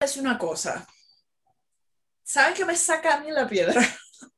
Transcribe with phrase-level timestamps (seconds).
[0.00, 0.86] decir una cosa.
[2.22, 3.80] ¿Saben qué me saca a mí la piedra?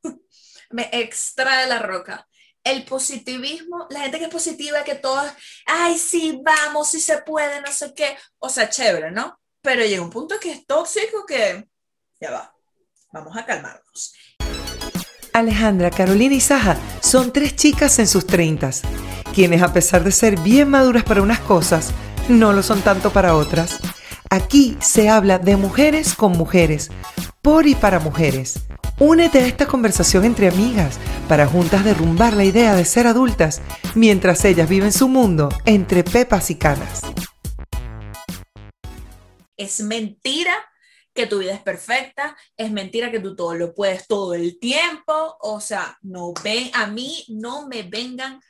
[0.70, 2.26] me extrae la roca.
[2.62, 5.30] El positivismo, la gente que es positiva, que todos,
[5.66, 8.16] ay, sí, vamos, sí se puede, no sé qué.
[8.38, 9.40] O sea, chévere, ¿no?
[9.62, 11.66] Pero llega un punto que es tóxico que
[12.20, 12.54] ya va.
[13.12, 14.14] Vamos a calmarnos.
[15.32, 18.82] Alejandra, Carolina y Saja son tres chicas en sus treintas,
[19.34, 21.92] quienes a pesar de ser bien maduras para unas cosas,
[22.28, 23.78] no lo son tanto para otras.
[24.30, 26.90] Aquí se habla de mujeres con mujeres,
[27.40, 28.60] por y para mujeres.
[28.98, 30.98] Únete a esta conversación entre amigas
[31.28, 33.62] para juntas derrumbar la idea de ser adultas
[33.94, 37.02] mientras ellas viven su mundo entre pepas y canas.
[39.56, 40.54] Es mentira
[41.14, 45.38] que tu vida es perfecta, es mentira que tú todo lo puedes todo el tiempo,
[45.40, 48.40] o sea, no ven, a mí no me vengan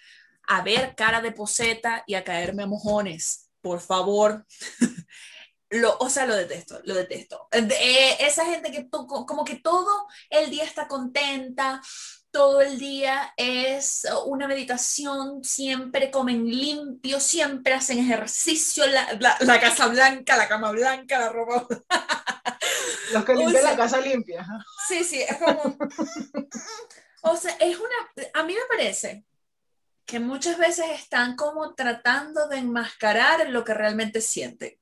[0.49, 4.45] a ver cara de poseta y a caerme a mojones, por favor.
[5.71, 7.49] Lo, o sea, lo detesto, lo detesto.
[7.53, 11.83] Eh, esa gente que como que todo el día está contenta,
[12.31, 19.89] todo el día es una meditación, siempre comen limpio, siempre hacen ejercicio, la, la, casa
[19.89, 21.67] blanca, la cama blanca, la ropa.
[23.13, 24.47] Los que limpian la casa limpia.
[24.87, 25.63] Sí, sí, es como...
[27.23, 28.31] o sea, es una...
[28.35, 29.25] A mí me parece
[30.05, 34.78] que muchas veces están como tratando de enmascarar lo que realmente sienten.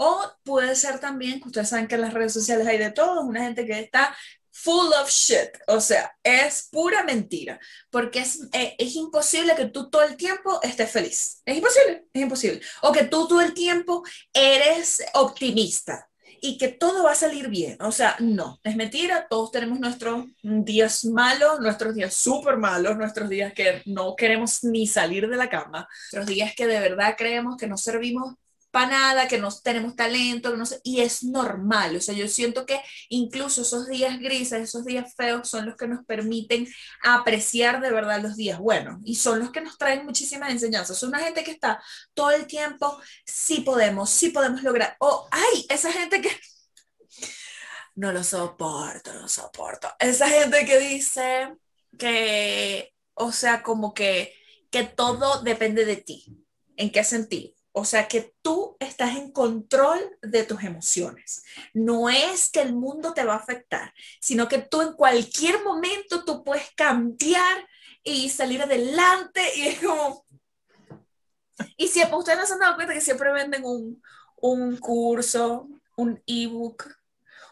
[0.00, 3.22] O puede ser también, que ustedes saben que en las redes sociales hay de todo,
[3.22, 4.16] una gente que está
[4.52, 9.88] full of shit, o sea, es pura mentira, porque es, eh, es, imposible que tú
[9.90, 14.02] todo el tiempo estés feliz, es imposible, es imposible, o que tú todo el tiempo
[14.32, 16.08] eres optimista
[16.40, 20.26] y que todo va a salir bien, o sea, no, es mentira, todos tenemos nuestros
[20.42, 25.48] días malos, nuestros días súper malos, nuestros días que no queremos ni salir de la
[25.48, 28.34] cama, nuestros días que de verdad creemos que no servimos
[28.78, 32.64] para nada, que no tenemos talento, no sé, y es normal, o sea, yo siento
[32.64, 36.68] que incluso esos días grises, esos días feos son los que nos permiten
[37.02, 40.96] apreciar de verdad los días buenos y son los que nos traen muchísimas enseñanzas.
[40.96, 41.82] Son una gente que está
[42.14, 46.30] todo el tiempo, sí podemos, sí podemos lograr, o ay, esa gente que
[47.96, 49.88] no lo soporto, no lo soporto.
[49.98, 51.52] Esa gente que dice
[51.98, 54.36] que, o sea, como que,
[54.70, 56.44] que todo depende de ti.
[56.76, 57.57] ¿En qué sentido?
[57.78, 61.44] O sea que tú estás en control de tus emociones.
[61.72, 66.24] No es que el mundo te va a afectar, sino que tú en cualquier momento
[66.24, 67.68] tú puedes cambiar
[68.02, 70.26] y salir adelante y es como...
[71.76, 74.02] Y si ustedes no se han dado cuenta que siempre venden un,
[74.40, 76.84] un curso, un ebook,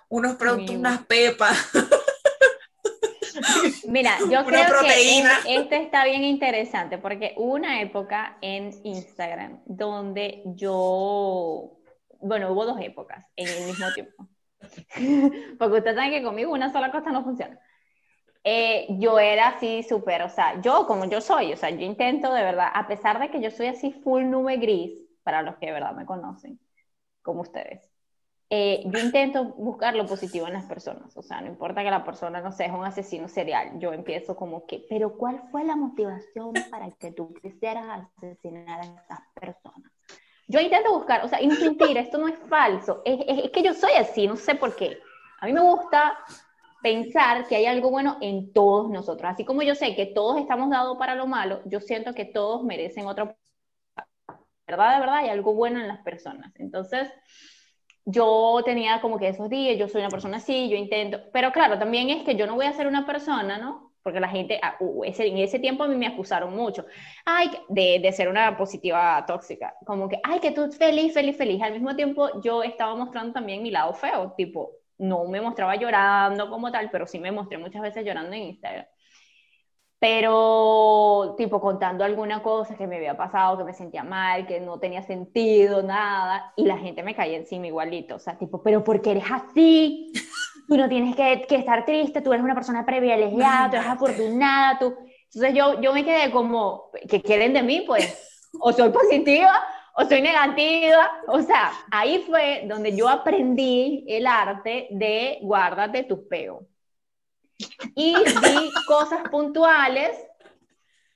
[0.09, 1.57] unos productos, unas pepas.
[3.89, 10.43] Mira, yo creo que esto está bien interesante porque hubo una época en Instagram donde
[10.47, 11.79] yo,
[12.21, 14.29] bueno, hubo dos épocas en el mismo tiempo.
[15.59, 17.59] porque ustedes saben que conmigo una sola cosa no funciona.
[18.49, 22.33] Eh, yo era así súper, o sea, yo como yo soy, o sea, yo intento
[22.33, 24.93] de verdad, a pesar de que yo soy así full nube gris,
[25.25, 26.61] para los que de verdad me conocen,
[27.23, 27.91] como ustedes,
[28.49, 32.05] eh, yo intento buscar lo positivo en las personas, o sea, no importa que la
[32.05, 35.75] persona, no sea, es un asesino serial, yo empiezo como que, pero ¿cuál fue la
[35.75, 39.91] motivación para que tú quisieras asesinar a estas personas?
[40.47, 43.51] Yo intento buscar, o sea, y no es mentira, esto no es falso, es, es,
[43.51, 44.97] que yo soy así, no sé por qué.
[45.41, 46.17] A mí me gusta
[46.81, 50.71] pensar que hay algo bueno en todos nosotros, así como yo sé que todos estamos
[50.71, 53.37] dados para lo malo, yo siento que todos merecen otra
[54.69, 54.95] ¿verdad?
[54.95, 56.53] De verdad, hay algo bueno en las personas.
[56.57, 57.09] Entonces,
[58.07, 61.79] yo tenía como que esos días, yo soy una persona así, yo intento, pero claro,
[61.79, 63.93] también es que yo no voy a ser una persona, ¿no?
[64.03, 66.87] Porque la gente, uh, ese, en ese tiempo a mí me acusaron mucho,
[67.25, 71.61] ay, de, de, ser una positiva tóxica, como que, ay, que tú feliz, feliz, feliz.
[71.61, 76.49] Al mismo tiempo yo estaba mostrando también mi lado feo, tipo, no me mostraba llorando
[76.49, 78.87] como tal, pero sí me mostré muchas veces llorando en Instagram
[80.09, 84.79] pero tipo contando alguna cosa que me había pasado, que me sentía mal, que no
[84.79, 89.03] tenía sentido, nada, y la gente me caía encima igualito, o sea, tipo, pero ¿por
[89.03, 90.13] qué eres así?
[90.69, 94.79] Tú no tienes que, que estar triste, tú eres una persona privilegiada, tú eres afortunada,
[94.79, 94.95] tú...
[95.35, 97.83] Entonces yo, yo me quedé como, ¿qué quieren de mí?
[97.85, 99.61] Pues, o soy positiva
[99.97, 106.21] o soy negativa, o sea, ahí fue donde yo aprendí el arte de guárdate tus
[106.29, 106.63] peos
[107.95, 110.17] y di cosas puntuales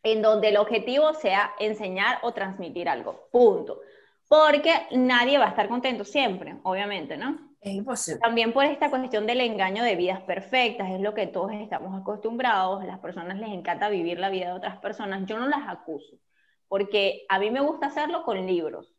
[0.03, 3.29] en donde el objetivo sea enseñar o transmitir algo.
[3.31, 3.81] Punto.
[4.29, 7.51] Porque nadie va a estar contento siempre, obviamente, ¿no?
[7.61, 8.21] Es imposible.
[8.21, 12.85] También por esta cuestión del engaño de vidas perfectas, es lo que todos estamos acostumbrados,
[12.85, 16.17] las personas les encanta vivir la vida de otras personas, yo no las acuso,
[16.69, 18.95] porque a mí me gusta hacerlo con libros.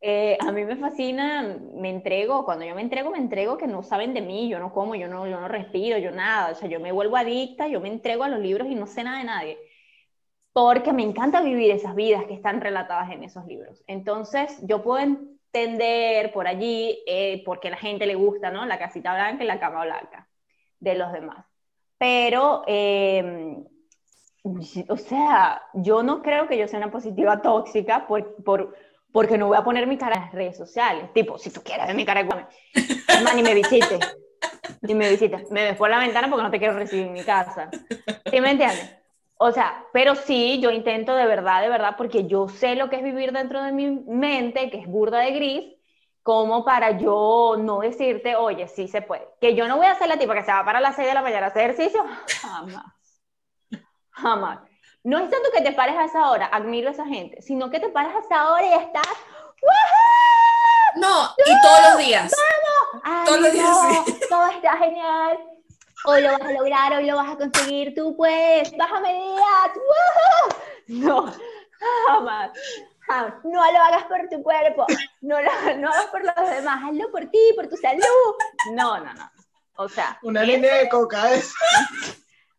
[0.00, 3.82] Eh, a mí me fascina, me entrego, cuando yo me entrego, me entrego que no
[3.82, 6.68] saben de mí, yo no como, yo no, yo no respiro, yo nada, o sea,
[6.68, 9.24] yo me vuelvo adicta, yo me entrego a los libros y no sé nada de
[9.24, 9.58] nadie,
[10.52, 13.82] porque me encanta vivir esas vidas que están relatadas en esos libros.
[13.86, 18.66] Entonces, yo puedo entender por allí, eh, porque a la gente le gusta, ¿no?
[18.66, 20.28] La casita blanca y la cama blanca
[20.80, 21.44] de los demás.
[21.98, 23.56] Pero, eh,
[24.88, 28.74] o sea, yo no creo que yo sea una positiva tóxica por, por
[29.12, 31.12] porque no voy a poner mi cara en las redes sociales.
[31.12, 32.22] Tipo, si tú quieres ver mi cara,
[33.34, 34.00] ni me visites.
[34.82, 35.50] Ni me visites.
[35.50, 37.70] Me ves por la ventana porque no te quiero recibir en mi casa.
[38.30, 38.96] ¿Sí me entiendes?
[39.36, 42.96] O sea, pero sí, yo intento de verdad, de verdad, porque yo sé lo que
[42.96, 45.74] es vivir dentro de mi mente, que es burda de gris,
[46.24, 49.28] como para yo no decirte, oye, sí se puede.
[49.40, 51.14] Que yo no voy a ser la tipa que se va para las 6 de
[51.14, 52.04] la mañana a hacer ejercicio,
[52.42, 52.84] jamás.
[54.10, 54.67] Jamás.
[55.08, 57.80] No es tanto que te pares a esa hora, admiro a esa gente, sino que
[57.80, 59.06] te pares a esa hora y estás.
[60.96, 62.34] No, y todos los días.
[63.24, 63.78] todos los días.
[64.28, 65.38] Todo está genial.
[66.04, 69.70] Hoy lo vas a lograr, hoy lo vas a conseguir, tú puedes, bájame días.
[70.88, 71.32] No,
[72.06, 72.50] jamás.
[73.44, 74.84] No lo hagas por tu cuerpo,
[75.22, 78.02] no lo, no hagas por los demás, hazlo por ti, por tu salud.
[78.72, 79.30] No, no, no.
[79.76, 80.18] O sea.
[80.22, 81.54] Una línea de coca es.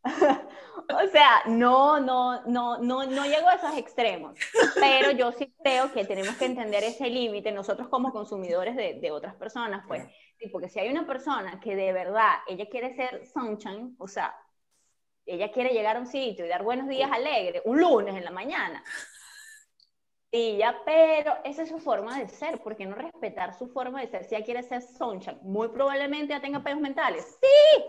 [0.91, 4.36] O sea, no, no, no, no, no llego a esos extremos,
[4.75, 9.12] pero yo sí creo que tenemos que entender ese límite nosotros como consumidores de, de,
[9.12, 10.03] otras personas, pues,
[10.39, 14.36] tipo que si hay una persona que de verdad, ella quiere ser sunshine, o sea,
[15.27, 18.31] ella quiere llegar a un sitio y dar buenos días alegre, un lunes en la
[18.31, 18.83] mañana,
[20.31, 24.01] y ya, pero esa es su forma de ser, ¿por qué no respetar su forma
[24.01, 24.25] de ser?
[24.25, 27.83] Si ella quiere ser sunshine, muy probablemente ya tenga pedos mentales, sí,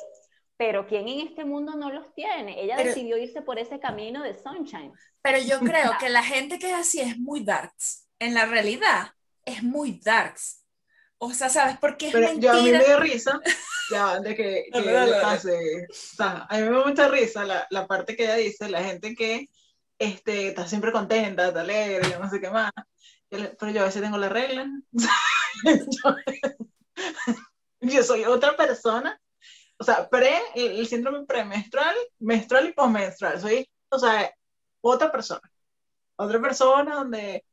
[0.60, 2.62] pero ¿quién en este mundo no los tiene?
[2.62, 4.92] Ella decidió irse por ese camino de sunshine.
[5.22, 8.06] Pero yo creo que la gente que es así es muy darks.
[8.18, 9.14] En la realidad
[9.46, 10.62] es muy darks.
[11.16, 13.40] O sea, ¿sabes por qué es pero Yo, a mí me da risa,
[13.90, 15.86] ya, de que, que le pase.
[15.88, 18.84] O sea, a mí me da mucha risa la, la, parte que ella dice, la
[18.84, 19.48] gente que
[19.98, 22.70] este, está siempre contenta, está alegre, yo no sé qué más.
[23.30, 24.68] pero yo a veces tengo la regla.
[24.92, 26.16] yo,
[27.80, 29.18] yo soy otra persona
[29.81, 33.41] o sea, pre, el, síndrome premenstrual, menstrual y postmenstrual.
[33.41, 34.31] Soy, o sea,
[34.82, 35.50] otra persona.
[36.17, 37.47] Otra persona donde,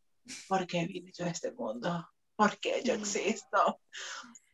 [0.50, 2.06] ¿por qué vine yo a este mundo?
[2.36, 3.80] ¿Por qué yo existo?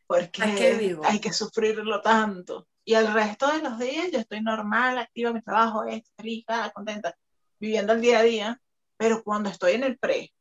[0.06, 2.68] ¿Por qué hay que sufrirlo tanto?
[2.84, 7.16] Y el resto de los días yo estoy normal, activa mi trabajo, estoy feliz, contenta,
[7.58, 8.62] viviendo el día a día.
[8.96, 10.32] Pero cuando estoy en el pre,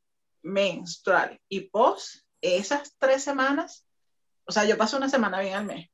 [0.43, 3.87] menstrual y post, esas tres semanas,
[4.45, 5.89] o sea, yo paso una semana bien al mes.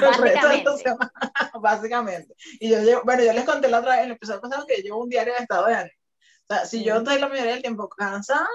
[0.00, 0.70] Básicamente.
[1.60, 2.34] Básicamente.
[2.60, 4.76] Y yo llevo, bueno, yo les conté la otra vez en el episodio pasado que
[4.78, 6.00] yo llevo un diario de estado de ánimo.
[6.48, 8.48] O sea, si yo estoy la mayoría del tiempo cansada,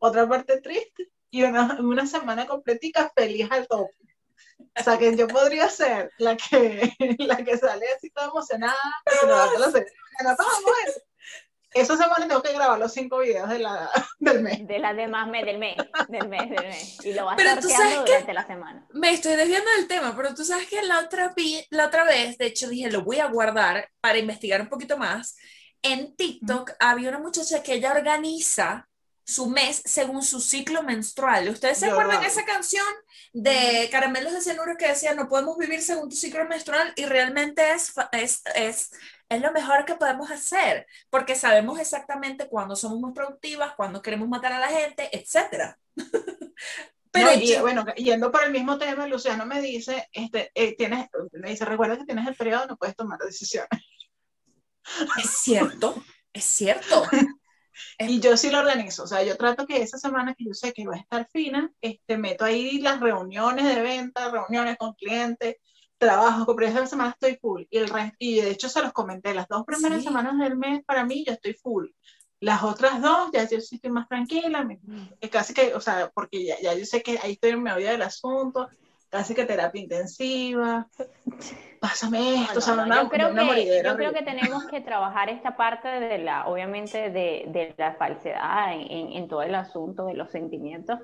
[0.00, 3.94] otra parte triste, y una, una semana completica feliz al tope.
[4.78, 9.28] O sea, que yo podría ser la que, la que sale así toda emocionada, pero
[9.28, 10.36] no, la
[11.72, 14.66] esa semana tengo que grabar los cinco videos de la, del mes.
[14.66, 15.76] De la demás mes, del mes,
[16.08, 17.04] del mes, del mes.
[17.04, 18.86] Y lo vas pero sorteando durante la semana.
[18.92, 21.34] Me estoy desviando del tema, pero tú sabes que la otra,
[21.70, 25.36] la otra vez, de hecho dije, lo voy a guardar para investigar un poquito más.
[25.82, 28.88] En TikTok había una muchacha que ella organiza
[29.28, 31.50] su mes según su ciclo menstrual.
[31.50, 32.86] ¿Ustedes se acuerdan de esa canción
[33.34, 36.94] de Caramelos de Cianuro que decía no podemos vivir según tu ciclo menstrual?
[36.96, 38.90] Y realmente es, es, es
[39.28, 44.26] es lo mejor que podemos hacer, porque sabemos exactamente cuándo somos más productivas, cuándo queremos
[44.26, 45.76] matar a la gente, etc.
[47.10, 51.50] Pero y, bueno, yendo por el mismo tema, Luciano me dice, este, eh, tienes, me
[51.50, 53.68] dice, recuerda que tienes el periodo, no puedes tomar decisiones.
[55.22, 57.04] Es cierto, es cierto.
[57.98, 60.72] y yo sí lo organizo, o sea, yo trato que esa semana que yo sé
[60.72, 65.56] que va a estar fina, este, meto ahí las reuniones de venta, reuniones con clientes,
[65.98, 67.64] trabajo, pero esa semana estoy full.
[67.70, 70.84] Y, el resto, y de hecho se los comenté, las dos primeras semanas del mes
[70.84, 71.86] para mí yo estoy full.
[72.40, 74.66] Las otras dos ya yo sí estoy más tranquila,
[75.20, 77.88] es casi que, o sea, porque ya, ya yo sé que ahí estoy en medio
[77.88, 78.68] del asunto,
[79.08, 80.88] casi que terapia intensiva,
[81.80, 85.56] pásame esto, o sea, una, yo, creo que, yo creo que tenemos que trabajar esta
[85.56, 90.14] parte de la, obviamente, de, de la falsedad en, en, en todo el asunto de
[90.14, 90.98] los sentimientos,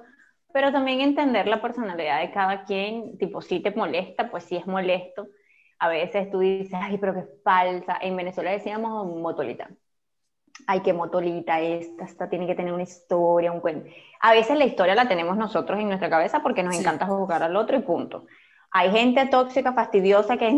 [0.53, 4.67] pero también entender la personalidad de cada quien, tipo, si te molesta, pues si es
[4.69, 5.27] molesto.
[5.81, 7.99] A veces tú dices, ay, pero qué falsa.
[8.01, 9.69] En Venezuela decíamos motolita.
[10.67, 13.91] Ay, qué motolita esta, esta tiene que tener una historia, un cuento.
[14.21, 17.57] A veces la historia la tenemos nosotros en nuestra cabeza porque nos encanta jugar al
[17.57, 18.27] otro y punto.
[18.71, 20.51] Hay gente tóxica, fastidiosa que,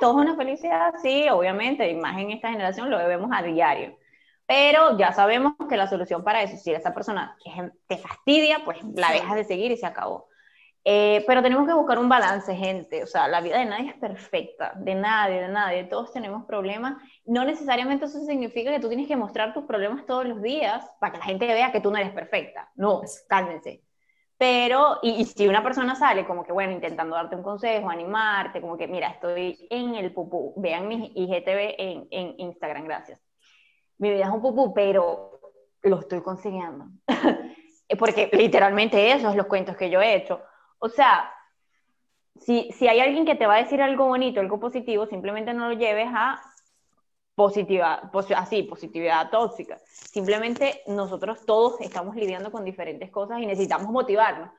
[0.00, 3.98] todo es una felicidad, sí, obviamente, y más en esta generación lo vemos a diario
[4.46, 7.36] Pero ya sabemos que la solución para eso, si esa persona
[7.86, 10.27] te fastidia, pues la dejas de seguir y se acabó.
[10.90, 13.02] Eh, pero tenemos que buscar un balance, gente.
[13.02, 15.84] O sea, la vida de nadie es perfecta, de nadie, de nadie.
[15.84, 16.96] Todos tenemos problemas.
[17.26, 21.12] No necesariamente eso significa que tú tienes que mostrar tus problemas todos los días para
[21.12, 22.70] que la gente vea que tú no eres perfecta.
[22.74, 23.82] No, cálmense.
[24.38, 28.78] Pero, y, si una persona sale como que, bueno, intentando darte un consejo, animarte, como
[28.78, 33.20] que, mira, estoy en el pupú, vean mi IGTV en, en Instagram, gracias.
[33.98, 35.38] Mi vida es un pupú, pero
[35.82, 36.86] lo estoy consiguiendo.
[37.98, 40.40] Porque literalmente eso es los cuentos que yo he hecho.
[40.78, 41.32] O sea,
[42.40, 45.68] si, si hay alguien que te va a decir algo bonito, algo positivo, simplemente no
[45.68, 46.40] lo lleves a
[47.38, 49.78] positividad, así, positividad tóxica.
[49.86, 54.50] Simplemente nosotros todos estamos lidiando con diferentes cosas y necesitamos motivarnos.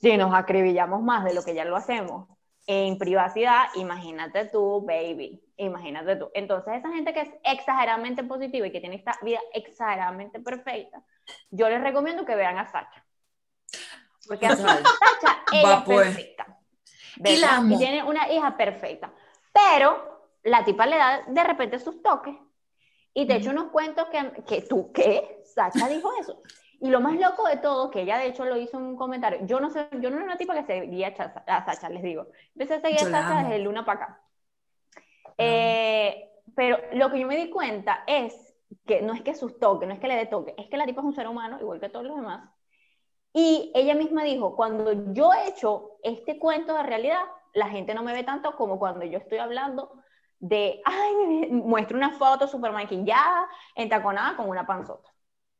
[0.00, 2.28] Si nos acribillamos más de lo que ya lo hacemos
[2.66, 6.28] en privacidad, imagínate tú, baby, imagínate tú.
[6.34, 11.04] Entonces, esa gente que es exageradamente positiva y que tiene esta vida exageradamente perfecta,
[11.50, 13.05] yo les recomiendo que vean a Sacha.
[14.26, 16.06] Porque a Sacha, ella es pues.
[16.08, 16.58] perfecta.
[17.24, 19.12] Y, la y tiene una hija perfecta.
[19.52, 22.34] Pero la tipa le da de repente sus toques
[23.14, 25.42] y te echa unos cuentos que, que tú, ¿qué?
[25.44, 26.42] Sacha dijo eso.
[26.80, 29.40] Y lo más loco de todo, que ella de hecho lo hizo en un comentario,
[29.46, 32.26] yo no sé, yo no era una tipa que seguía a Sacha, les digo.
[32.54, 34.22] Empecé a seguir a Sacha desde el luna para acá.
[35.38, 38.54] Eh, pero lo que yo me di cuenta es
[38.86, 40.84] que no es que sus toques, no es que le dé toque, es que la
[40.84, 42.50] tipa es un ser humano, igual que todos los demás.
[43.38, 47.20] Y ella misma dijo, cuando yo he hecho este cuento de realidad,
[47.52, 49.92] la gente no me ve tanto como cuando yo estoy hablando
[50.38, 55.10] de, ay, muestro una foto súper maquillada, entaconada con una panzota.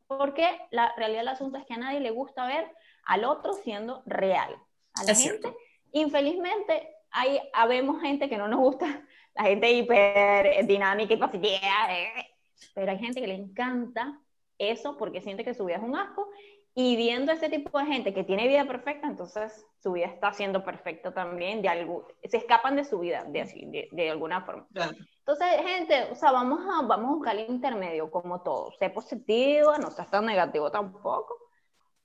[0.07, 2.67] Porque la realidad del asunto es que a nadie le gusta ver
[3.05, 4.57] al otro siendo real.
[4.95, 5.55] A la gente,
[5.93, 8.87] infelizmente, hay, habemos gente que no nos gusta,
[9.35, 11.59] la gente hiper dinámica y positiva,
[11.91, 12.27] eh,
[12.75, 14.19] pero hay gente que le encanta
[14.57, 16.31] eso porque siente que su vida es un asco
[16.79, 20.63] y viendo ese tipo de gente que tiene vida perfecta, entonces su vida está siendo
[20.63, 24.67] perfecta también, de algo, se escapan de su vida de, de, alguna forma.
[24.75, 28.73] Entonces, gente, o sea, vamos a, vamos a buscar el intermedio, como todo.
[28.79, 31.39] Sé positivo, no seas tan negativo tampoco,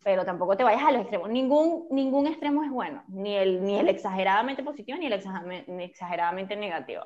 [0.05, 1.29] pero tampoco te vayas a los extremos.
[1.29, 7.03] Ningún, ningún extremo es bueno, ni el, ni el exageradamente positivo ni el exageradamente negativo.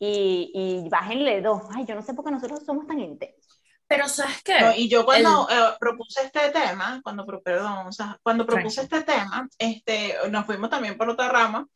[0.00, 1.62] Y, y bájenle dos.
[1.72, 3.62] Ay, yo no sé por qué nosotros somos tan intensos.
[3.88, 4.74] Pero ¿sabes qué?
[4.76, 9.48] y yo cuando eh, propuse este tema, cuando, perdón, o sea, cuando propuse este tema,
[9.58, 11.68] este, nos fuimos también por otra rama,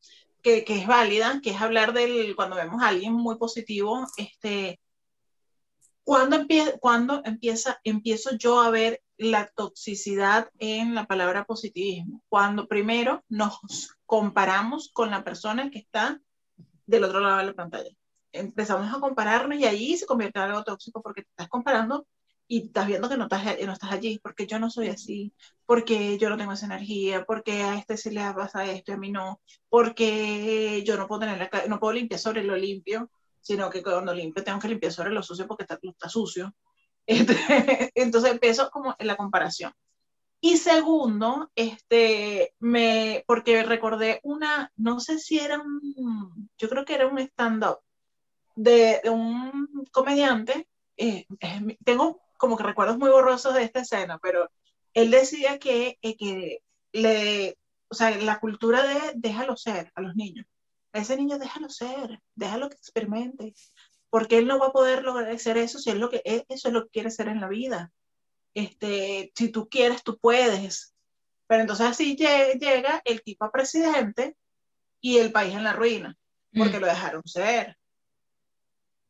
[0.42, 4.80] que, que, es válida, que es hablar del, cuando vemos a alguien muy positivo, este,
[6.02, 12.24] ¿cuándo, empieza, cuando empieza, empiezo yo a ver la toxicidad en la palabra positivismo?
[12.28, 16.20] Cuando primero nos comparamos con la persona que está
[16.86, 17.90] del otro lado de la pantalla
[18.32, 22.06] empezamos a compararnos y allí se convierte en algo tóxico porque te estás comparando
[22.50, 25.32] y estás viendo que no estás, no estás allí, porque yo no soy así,
[25.66, 28.98] porque yo no tengo esa energía, porque a este se le pasa esto y a
[28.98, 33.08] mí no, porque yo no puedo, tener la, no puedo limpiar sobre lo limpio,
[33.40, 36.52] sino que cuando limpio tengo que limpiar sobre lo sucio porque está, está sucio.
[37.06, 37.36] Este,
[37.94, 39.72] entonces empiezo como en la comparación.
[40.40, 46.94] Y segundo, este, me, porque recordé una, no sé si era un, yo creo que
[46.94, 47.78] era un stand-up
[48.62, 51.26] de, un comediante, eh,
[51.84, 54.50] tengo como que recuerdos muy borrosos de esta escena, pero
[54.92, 56.62] él decía que, eh, que
[56.92, 57.56] le,
[57.88, 60.46] o sea, la cultura de déjalo ser a los niños.
[60.92, 63.54] A ese niño déjalo ser, déjalo que experimente,
[64.10, 66.74] porque él no va a poder lograr ser eso si es lo que eso es
[66.74, 67.92] lo que quiere ser en la vida.
[68.52, 70.94] Este, si tú quieres, tú puedes.
[71.46, 74.36] Pero entonces así llega el tipo a presidente
[75.00, 76.16] y el país en la ruina,
[76.54, 76.80] porque mm.
[76.80, 77.79] lo dejaron ser.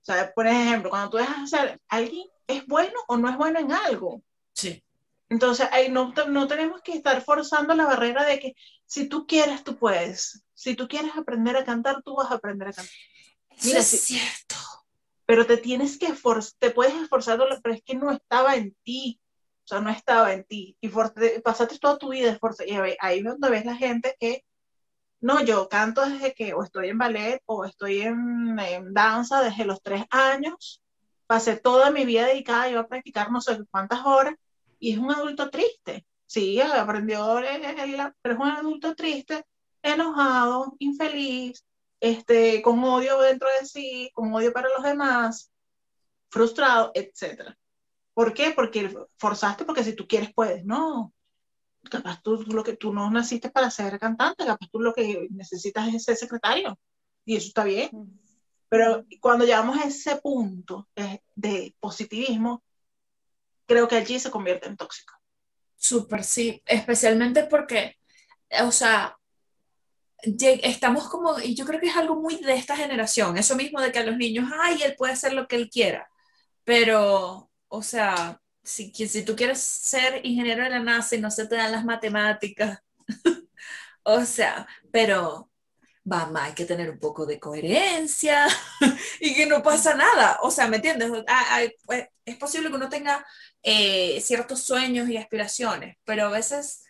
[0.02, 3.58] O sea, por ejemplo, cuando tú dejas hacer, ¿alguien es bueno o no es bueno
[3.60, 4.22] en algo?
[4.54, 4.82] Sí.
[5.28, 8.54] Entonces, ahí no, no tenemos que estar forzando la barrera de que
[8.86, 10.42] si tú quieres, tú puedes.
[10.54, 12.94] Si tú quieres aprender a cantar, tú vas a aprender a cantar.
[13.62, 14.56] Mira, es cierto.
[15.26, 19.20] Pero te tienes que esforzar, te puedes esforzar, pero es que no estaba en ti.
[19.64, 20.76] O sea, no estaba en ti.
[20.80, 20.88] Y
[21.44, 22.72] pasaste toda tu vida esforzando.
[22.72, 24.44] Y ahí es donde ves la gente que
[25.20, 28.56] no, yo canto desde que o estoy en ballet o estoy en,
[28.92, 30.82] danza desde los tres años.
[31.26, 34.34] Pasé toda mi vida dedicada a practicar no sé cuántas horas
[34.78, 36.06] y es un adulto triste.
[36.26, 37.40] Sí, aprendió,
[38.22, 39.44] pero es un adulto triste,
[39.82, 41.64] enojado, infeliz,
[42.00, 45.50] este, con odio dentro de sí, con odio para los demás,
[46.30, 47.54] frustrado, etc.
[48.14, 48.52] ¿Por qué?
[48.54, 50.64] Porque forzaste, porque si tú quieres puedes.
[50.64, 51.12] No,
[51.88, 55.92] capaz tú lo que tú no naciste para ser cantante, capaz tú lo que necesitas
[55.94, 56.78] es ser secretario
[57.24, 57.90] y eso está bien.
[58.68, 60.88] Pero cuando llegamos a ese punto
[61.34, 62.62] de positivismo,
[63.66, 65.14] creo que allí se convierte en tóxico.
[65.76, 67.96] Súper, sí, especialmente porque,
[68.62, 69.16] o sea,
[70.22, 73.90] estamos como, y yo creo que es algo muy de esta generación, eso mismo de
[73.90, 76.08] que a los niños, ay, él puede hacer lo que él quiera,
[76.64, 81.46] pero, o sea, si, si tú quieres ser ingeniero de la NASA y no se
[81.46, 82.80] te dan las matemáticas,
[84.02, 85.50] o sea, pero,
[86.04, 88.46] mamá, hay que tener un poco de coherencia
[89.20, 91.10] y que no pasa nada, o sea, ¿me entiendes?
[91.28, 93.26] Ah, pues, es posible que uno tenga
[93.62, 96.84] eh, ciertos sueños y aspiraciones, pero a veces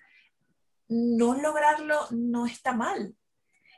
[0.89, 3.15] no lograrlo no está mal.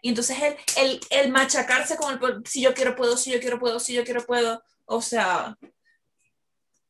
[0.00, 3.60] Y entonces el, el, el, machacarse con el, si yo quiero puedo, si yo quiero
[3.60, 5.56] puedo, si yo quiero puedo, o sea,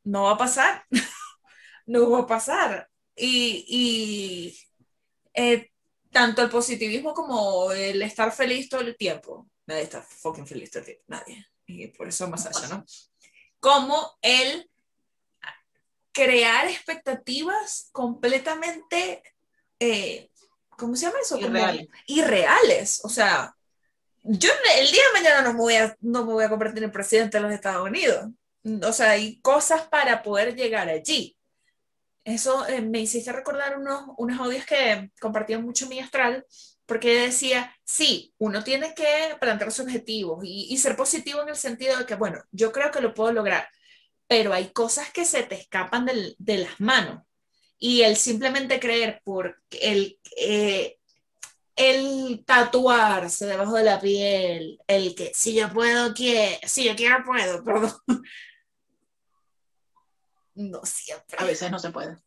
[0.04, 0.84] no va a pasar,
[1.86, 2.88] no va a pasar.
[3.14, 4.58] Y, y
[5.34, 5.70] eh,
[6.10, 10.80] tanto el positivismo como el estar feliz todo el tiempo, nadie está fucking feliz todo
[10.80, 11.46] el tiempo, nadie.
[11.66, 12.84] Y por eso más allá, ¿no?
[13.60, 14.68] Como el
[16.12, 19.22] crear expectativas completamente
[19.78, 20.30] eh,
[20.82, 21.38] ¿cómo se llama eso?
[21.38, 21.88] Irreales.
[22.06, 23.00] irreales.
[23.04, 23.54] O sea,
[24.22, 26.92] yo el día de mañana no me voy a, no me voy a convertir en
[26.92, 28.30] presidente de los Estados Unidos.
[28.64, 31.36] O sea, hay cosas para poder llegar allí.
[32.24, 36.46] Eso eh, me hiciste recordar unos, unos audios que compartía mucho mi astral,
[36.86, 41.98] porque decía, sí, uno tiene que plantear objetivos y, y ser positivo en el sentido
[41.98, 43.68] de que, bueno, yo creo que lo puedo lograr,
[44.28, 47.24] pero hay cosas que se te escapan del, de las manos
[47.78, 50.98] y el simplemente creer por el, eh,
[51.74, 57.24] el tatuarse debajo de la piel, el que si yo puedo, que si yo quiero,
[57.24, 57.92] puedo, perdón.
[60.54, 61.38] No siempre.
[61.38, 62.18] A veces no se puede.